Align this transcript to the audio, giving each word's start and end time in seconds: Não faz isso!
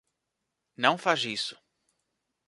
Não 0.75 0.97
faz 0.97 1.25
isso! 1.25 1.55